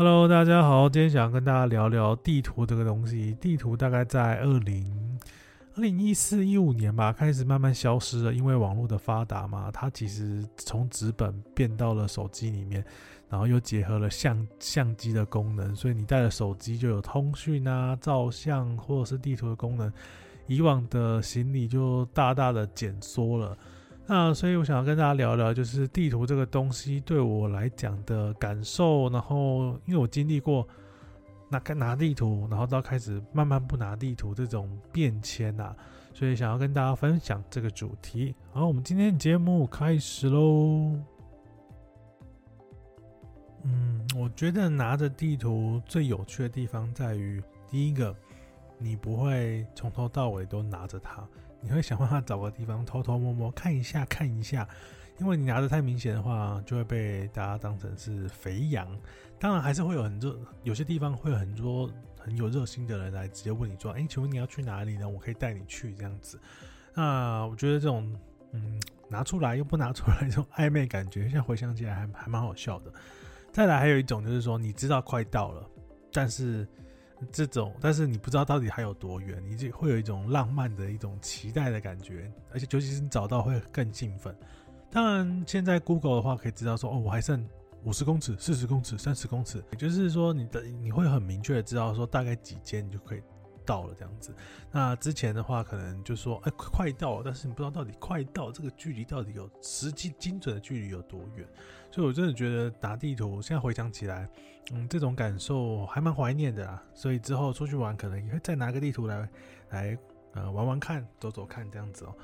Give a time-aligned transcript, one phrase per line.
[0.00, 3.36] Hello，大家好，今天想跟大家聊聊地图这个东西。
[3.38, 5.20] 地图大概在二零
[5.74, 12.82] 二零一四一五年吧，开始慢慢消失了，因为网络的发达嘛，它其实从纸本变到了手机里面，
[13.28, 19.92] 然后又结合了相相机的功能，所以你带了手机就有通讯啊、照相或者是地图的功能，
[20.46, 23.54] 以往的行李就大大的减缩了。
[24.12, 29.08] 那所以，我想要跟大家聊聊，就是地图这个东西对我来讲的感受。
[29.08, 30.66] 然后，因为我经历过
[31.48, 35.76] 拿拿地图，然后到开始慢慢不拿地图这种变迁啊，
[36.12, 38.34] 所以想要跟大家分享这个主题。
[38.52, 40.98] 好，我们今天节目开始喽。
[43.62, 48.12] 嗯，我觉得拿着地图最有趣的地方在于，第一个，
[48.76, 51.24] 你不会从头到尾都拿着它。
[51.60, 54.66] 你会想办法找个地方偷偷摸摸看一下看一下，
[55.18, 58.88] 因为你拿得太明显的话，就会被大家当成是肥羊。
[59.38, 65.08] 当然还是会有很热，有些地方会有很多很有热心的人来直接问你说：“哎，请问你要去哪里呢？
[65.08, 66.40] 我可以带你去这样子。”
[66.94, 68.14] 那我觉得这种
[68.52, 72.92] 嗯拿出来又不拿出来 这种暧昧感觉，现在回想起来还还蛮好笑的。
[73.52, 75.66] 再来还有一种就是说，你知道快到了，
[76.12, 76.66] 但是。
[77.32, 84.34] 这种，但是你不知道到底还有多远，你就会有一种浪漫的一种期待的感觉，而且尤其是你找到会更兴奋。
[84.90, 87.46] 当然，现在 Google 的话可以知道说，哦，我还剩
[87.84, 93.22] 五十公尺、四十公尺、三十公尺，也就是说，你的你会很明确的知道说大概几间你就可以
[93.64, 94.34] 到了这样子。
[94.70, 101.46] 那之前的话，可能就说，哎，快到了，但是你不知道到底快到这个距离到底有实际精准的距离有多远。
[101.90, 104.28] 所以，我真的觉得打地图，现在回想起来，
[104.72, 106.82] 嗯，这种感受还蛮怀念的啊。
[106.94, 109.28] 所以之后出去玩，可能也会再拿个地图来
[109.70, 109.98] 来
[110.34, 112.14] 呃玩玩看，走走看这样子哦。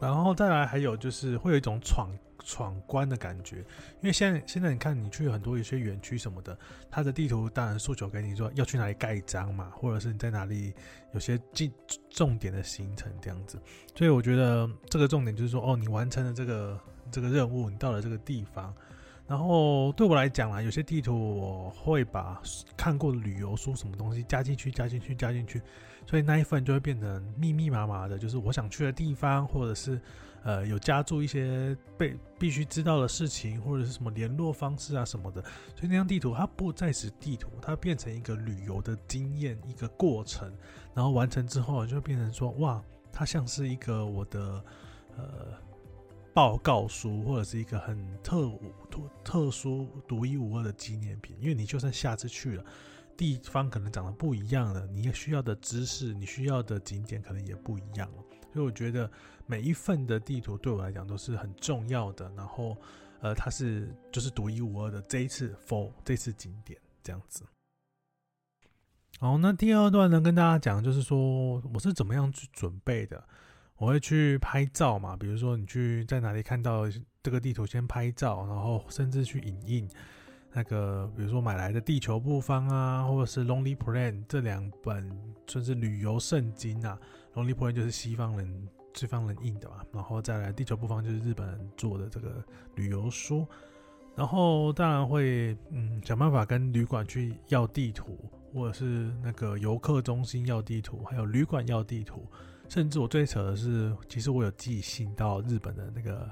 [0.00, 2.10] 然后再来，还有就是会有一种闯
[2.42, 3.58] 闯关的感觉，
[4.00, 6.58] 因为现在现在你看，你去很多一些园区什么的，
[6.90, 10.72] 它的地图当然诉求给你说要去哪里盖章嘛，或者是你在哪里
[11.12, 11.70] 有些重
[12.08, 13.60] 重点的行程这样子。
[13.94, 16.80] 所以我觉得这个重点就是说，哦，你完成了这个
[17.12, 18.74] 这个任务，你到了这个地方。
[19.30, 22.42] 然后对我来讲啊，有些地图我会把
[22.76, 25.62] 看过的旅游书什么东西加进去，加进去，加进去，
[26.04, 30.00] 所以那一份就会变成密密麻麻的，就是我想去的地方，或者是
[30.42, 35.40] 呃有加注一些被必须知道的事情，或者是什么联络方式啊什么的。
[35.76, 40.52] 所以那张地图它不再是地图，它变成一个旅游的经验，一个过程。
[40.92, 42.82] 然后完成之后就变成说，哇，
[43.12, 44.64] 它像是一个我的
[45.16, 45.69] 呃。
[46.40, 48.50] 报告书或者是一个很特
[48.90, 52.64] 特特殊、独一无二的纪念品，因为你就算下次去了，
[53.14, 58.24] 地方可能长得不一样了，你也需要的知识、你需要的景点可能也不一样了。
[58.54, 59.10] 所以我觉得
[59.44, 62.32] 每一份的地图对我来讲都是很重要的。
[62.34, 62.74] 然后，
[63.20, 65.02] 呃，它是就是独一无二的。
[65.02, 67.44] 这一次 for 这次景点这样子。
[69.18, 73.22] 好，那第二段呢，跟大家讲就是说我是怎么样去准备的。
[73.80, 76.82] 我会去拍照嘛，比如说你去在哪里看到
[77.22, 79.88] 这个地图，先拍照，然后甚至去影印
[80.52, 85.10] 那个，比如说买来的地球布方啊，或者是 Lonely Planet 这两本
[85.46, 87.00] 算是旅游圣经啊。
[87.34, 93.46] Lonely Planet 就是西方人西方人印的嘛，然后再来地球布方就是日本人做的这个旅游书，
[94.14, 98.18] 然后当然会嗯想办法跟旅馆去要地图，
[98.52, 102.30] 或者是那个游客中心要地图，还有旅馆要地图。
[102.70, 106.30] 甚至我最扯的是，其实我有寄信到日本的那个，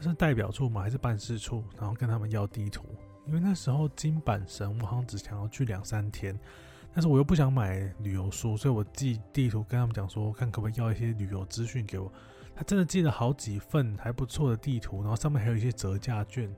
[0.00, 0.82] 是代表处吗？
[0.82, 1.62] 还是办事处？
[1.78, 2.84] 然后跟他们要地图，
[3.24, 6.36] 因为那时候金板神我好像只想要去两三天，
[6.92, 12.12] 但是我又不想买旅游书，所以我寄地图跟他们讲说，看可不可以要一些旅游资讯给我。
[12.52, 16.52] 他真的寄了好几份还不错的地图，然后上面还有一些折价券。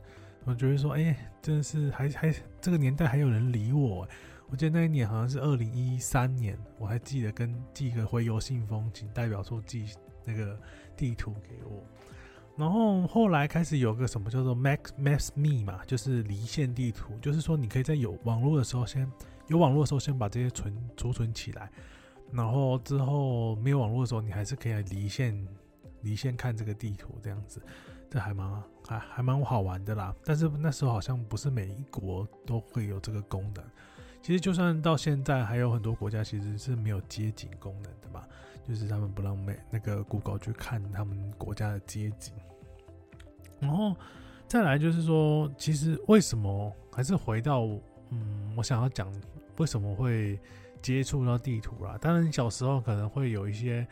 [0.44, 4.08] 我觉得说，哎、真的是还还这个年代还有人理我。
[4.52, 9.86] 我记得那一年好像是二零一三年，我还记得跟寄个回邮信封，请代表处寄
[10.26, 10.60] 那个
[10.94, 11.82] 地图给我。
[12.54, 19.10] 然后后来开始有个什么叫做 Max Maps Me 嘛，就是离线地图，就是说你可以在有网络的时候先
[19.48, 21.72] 有网络的时候先把这些存储存起来，
[22.30, 25.48] 然后之后没有网络的时候，你还是可以离线
[26.02, 27.62] 离线看这个地图这样子，
[28.10, 30.14] 这还蛮还还蛮好玩的啦。
[30.26, 33.64] 但是那时候好像不是每一国都会有这个功能。
[34.22, 38.22] 其实，就算到现在，还有很多国家其实是没有街景功能的嘛，
[38.68, 42.32] 就是他们不让美那个 Google 去看他们国家的街景。
[43.58, 43.96] 然后
[44.46, 47.66] 再来就是说，其实为什么还是回到
[48.10, 49.12] 嗯，我想要讲
[49.56, 50.38] 为什么会
[50.80, 51.98] 接触到地图啦？
[52.00, 53.84] 当然，小时候可能会有一些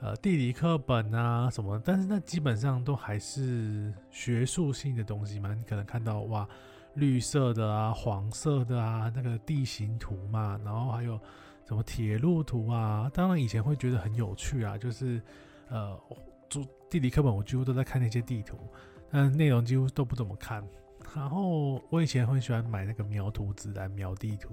[0.00, 5.54] 呃地理课本啊什么，但是那基本上都还是学术性的东西嘛。
[5.54, 6.46] 你可能看到哇。
[6.94, 11.18] 绿色的啊、黄色的啊，那个地形图嘛，然后还有
[11.66, 13.10] 什么铁路图啊。
[13.14, 15.22] 当然以前会觉得很有趣啊，就是
[15.68, 15.98] 呃，
[16.48, 18.58] 做地理课本我几乎都在看那些地图，
[19.10, 20.66] 但内容几乎都不怎么看。
[21.14, 24.50] 然后我以前很喜欢买那个描图纸来描地图，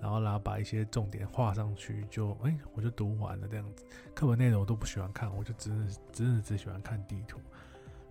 [0.00, 3.84] 然后然后把一些重点画上去，就哎、我就读完了这样子。
[4.14, 7.38] 课本内容我都不喜欢看，我就只是真的只喜欢看地图。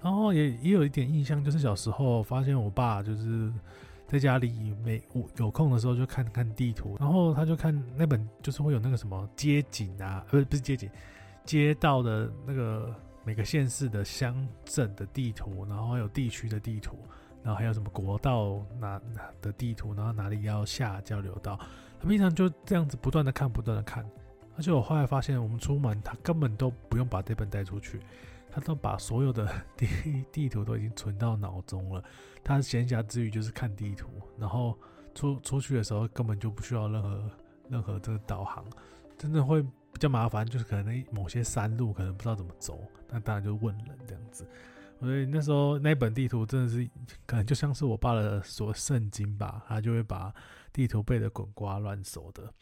[0.01, 3.51] 然后也也有一点印象，就是小时候发现我爸就是
[4.07, 5.01] 在家里没
[5.37, 10.89] 有空的时候就看看地图，然后他就看那本就是会有那个什么街景啊，不是不是街景，
[11.45, 12.93] 街道的那个
[13.23, 16.97] 每个县市的乡镇的地图，然后还有地区的地图。
[17.43, 21.59] 然后还有什么国道哪哪的地图，然后哪里要下交流道，
[21.99, 24.05] 他平常就这样子不断的看，不断的看。
[24.55, 27.99] 而且我后来发现，我们出门他根本都不用把这本带出去，
[28.51, 29.87] 他都把所有的地
[30.31, 32.03] 地图都已经存到脑中了。
[32.43, 34.07] 他闲暇之余就是看地图，
[34.37, 34.77] 然后
[35.15, 37.31] 出出去的时候根本就不需要任何
[37.69, 38.65] 任何这个导航，
[39.17, 44.47] 真的会比较麻烦，就是可能某些山路可能不知道怎么走，那当然就问人这样子。
[44.99, 46.87] 所以那时候那本地图真的是
[47.25, 50.33] 可能就像是我爸的所圣经吧，他就会把
[50.71, 52.53] 地图背得滚瓜烂熟的。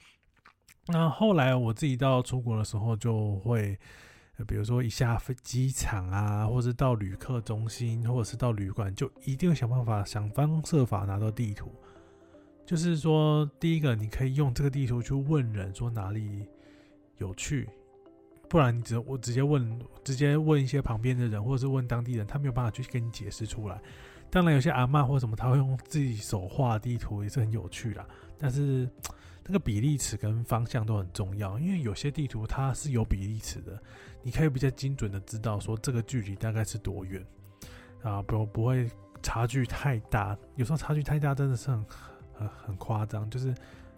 [0.88, 3.78] 那后来我自己到出国的时候，就会
[4.46, 11.74] 比如说一下飞机场啊，或是到旅客中心，或者是到旅馆，就一定会想办法想方设法拿到地图。
[12.66, 16.46] 就是说，第一个你可以用这个地图去问人说哪里
[17.18, 17.68] 有趣。
[18.48, 23.80] 不然你只我直接问，直接问一些旁边的人，或者是问当地人，他没有办法去跟你解释出来。
[24.32, 28.08] 当然，有些阿嬷或什么，他会用自己手画地图，也是很有趣啦。
[28.40, 28.90] 但是
[29.50, 33.82] 那个比例尺跟方向都很重要，因为有些地图它是有比例尺的，
[34.22, 37.26] 你可以比较精准的知道说这个距离大概是多远
[38.04, 38.88] 啊，不不会
[39.24, 40.38] 差距太大。
[40.56, 41.86] 有时候差距太大，真的是很
[42.34, 43.54] 很很夸张，就是。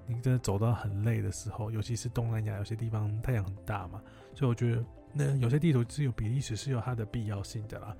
[0.07, 4.01] 你真的走到很累的时候，尤其是东南亚有些地方太阳很大嘛，
[4.33, 4.83] 所以我觉得
[5.13, 7.95] 那有些地图是有比例尺是有它的必要性的啦。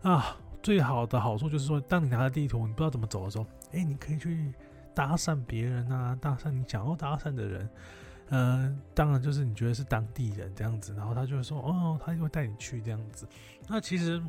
[0.00, 4.54] 啊，最好的好处就是说，当你拿着地图，你不知道怎么走的时候，哎、你可以去
[4.94, 7.68] 搭讪别人啊，搭讪你想要搭讪的人。
[8.30, 13.26] 嗯、当然就是你觉得是当地人这样子，然后他就会说，哦，他就会带你去这样子。
[13.68, 14.22] 那其实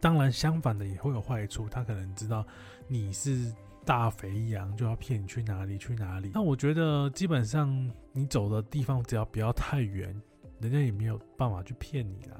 [0.00, 2.46] 当然相反的也会有坏处，他可能知道
[2.88, 3.52] 你是。
[3.84, 6.30] 大肥羊就要骗你去哪里去哪里？
[6.32, 10.14] 那我觉得基本上你走的地方只要不要太远，
[10.60, 12.36] 人家也没有办法去骗你啦，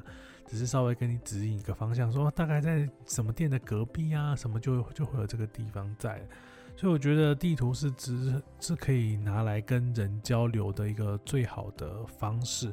[0.46, 6.24] 只是稍微跟你指引一个方向，说大概在什么店的隔壁啊，什么就就会有这个地方在。
[6.76, 12.72] 所以我觉得地图是只是可以拿来跟人交流的一个最好的方式，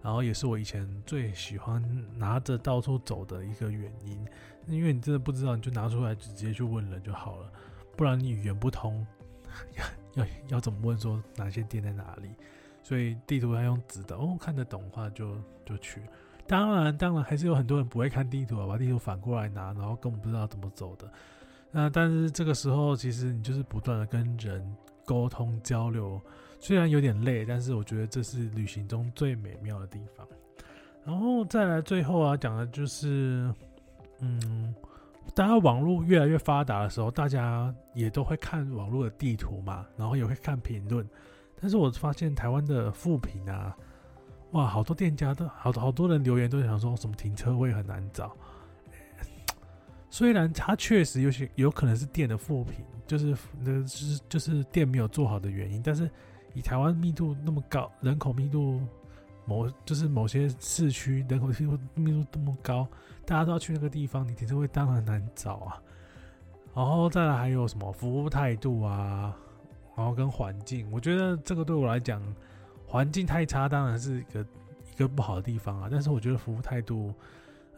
[0.00, 1.82] 然后也是我以前最喜欢
[2.16, 4.24] 拿着到处走的一个原因，
[4.66, 7.50] 因为你真的不知道，你就拿出来直接去问人就好了。
[7.96, 9.04] 不然你语言不通，
[9.76, 12.30] 要要要怎么问说哪些店在哪里？
[12.80, 15.36] 所以地图要用纸的哦，看得懂的话就
[15.66, 16.00] 就去。
[16.46, 21.10] 当然，当然还是有很多人不会看地图啊，把地图反过来拿，然后根本不知道怎么走的。
[21.70, 26.20] 那但是这个时候，其实你就是不断的跟人沟通交流，
[26.58, 30.26] 虽然有点累，但是我觉得这是旅行中最美妙的地方。
[31.04, 33.52] 然后再来最后啊，讲的就是
[34.20, 34.74] 嗯。
[35.34, 41.06] 当然，网络越来越发达的时候，大家也都会看网络的地图嘛，然后也会看评论。
[41.60, 43.76] 但是我发现台湾的负评啊，
[44.52, 48.34] 哇，好多店家都好好多人留言都想说什么停车位很难找。
[50.10, 55.82] 虽然它确实有些有可能是店的负品，就是那就是就是店没有做好的原因。
[55.82, 56.10] 但是
[56.54, 58.80] 以台湾密度那么高，人口密度。
[59.46, 62.86] 某就是某些市区人口密度密度这么高，
[63.24, 65.80] 大家都要去那个地方，你停车位当然难找啊。
[66.74, 69.34] 然后再来还有什么服务态度啊，
[69.96, 72.22] 然后跟环境，我觉得这个对我来讲，
[72.86, 74.40] 环境太差当然是一个
[74.92, 75.88] 一个不好的地方啊。
[75.90, 77.14] 但是我觉得服务态度，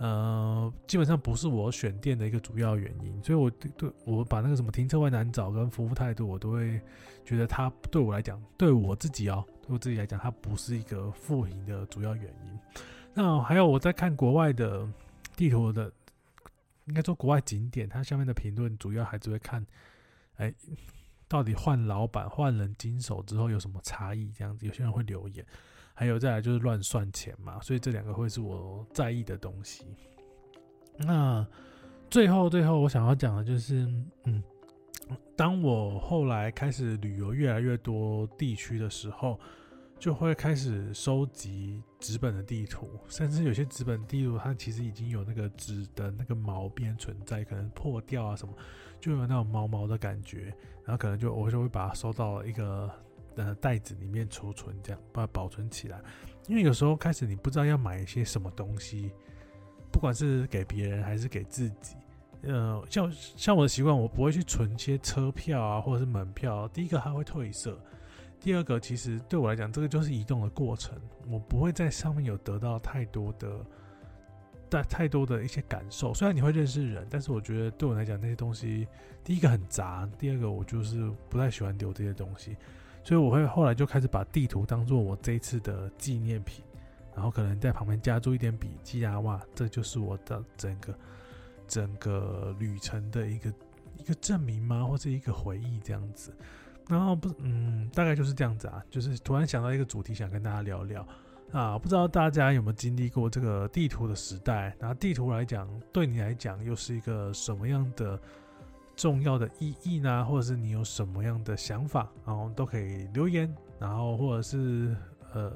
[0.01, 3.23] 呃，基本上不是我选店的一个主要原因。
[3.23, 6.81] 所以我对对我把那个什么停车位难找跟服务态度，我都会
[7.23, 9.45] 觉得它对我来讲，对我自己哦。
[9.61, 12.59] 对我自己来讲，它不是一个负评的主要原因。
[13.13, 14.89] 那还有我在看国外的
[15.37, 15.93] 地图的，
[16.87, 19.67] 应该说国外景点，它下面的评论主要还是会看，
[20.37, 20.51] 哎，
[21.31, 24.33] 到底换老板、换人经手之后有什么差异？
[24.33, 25.47] 这样子，有些人会留言。
[25.95, 29.87] 还有再来就是乱算钱嘛，所以这两个会是我在意的东西。
[30.99, 31.47] 那
[32.11, 33.87] 最后最后我想要讲的就是，
[34.25, 34.43] 嗯。
[35.37, 39.39] 当我后来开始旅游越来越多地区的时候，
[40.01, 48.55] 就会开始收集纸本的地图，甚至有些纸本地图它其实已经有那个纸的那个毛边存在，可能破掉啊什么，
[48.99, 50.55] 就有那种毛毛的感觉，
[50.87, 52.91] 然后可能就我就会把它收到一个
[53.37, 56.01] 呃袋子里面储存，这样把它保存起来。
[56.49, 59.13] 因为有时候开始你不知道要买一些什么东西，
[59.93, 61.95] 不管是给别人还是给自己，
[62.45, 67.79] 呃，像像我的习惯，我不会去存一些车票啊或者是门票，第一个它会褪色。
[68.41, 73.61] 第二个，其实对我来讲，这个就是移动的过程，我不会在上面有得到太多的、
[74.71, 76.15] 太太多的一些感受。
[76.15, 78.89] 虽然你会认识人，但是我觉得对我来讲，那些东西，
[79.23, 82.57] 第一个很杂，第二个我就是不太喜欢留这些东西，
[83.05, 86.65] 所以我会后来就开始把地图当做我这一次的纪念品，
[87.15, 90.95] 然后可能在旁边加注一点笔记啊，哇，这就是我的整个
[91.69, 93.53] 整个旅程的一个
[93.99, 94.83] 一个证明吗？
[94.83, 96.33] 或者一个回忆这样子。
[96.89, 101.07] 然后不，嗯，大概就是这样子啊，就是突然想到一个主题，想跟大家聊聊
[101.53, 104.75] 啊，不知道大家有没有经历过这个地图的时代？
[104.79, 108.21] 那地图来讲，对你来讲又是一个什么样的
[108.97, 110.25] 重要的意义呢？
[110.25, 114.97] 或者是你有什么样的想法，然后都可以留言，然后或者是
[115.33, 115.53] 呃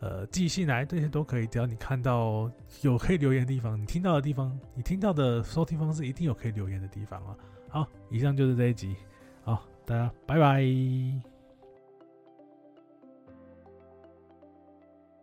[0.00, 1.46] 呃寄信来，这些都可以。
[1.46, 2.50] 只要你看到
[2.80, 7.36] 有可以留言的地方，你听到的地方，你听到的收听方式一定有可以留言的地方啊。
[7.68, 8.96] 好，以上就是这一集。
[9.44, 11.31] 好大家拜拜。